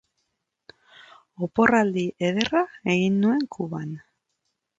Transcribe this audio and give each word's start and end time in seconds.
Oporraldi 1.47 2.07
ederra 2.29 2.65
egin 2.95 3.21
nuen 3.27 3.45
Kuban 3.59 3.95